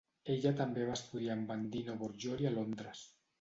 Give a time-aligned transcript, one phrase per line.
[0.35, 3.05] Ella també va estudiar amb en Dino Borgioli a Londres.